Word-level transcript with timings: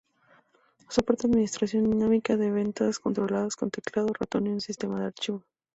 Soporta 0.89 1.27
administración 1.27 1.87
dinámica 1.91 2.35
de 2.35 2.49
ventanas 2.49 2.97
controladas 2.97 3.55
con 3.55 3.69
teclado, 3.69 4.11
ratón 4.19 4.47
y 4.47 4.49
un 4.49 4.59
sistema 4.59 4.99
de 4.99 5.05
archivos. 5.05 5.43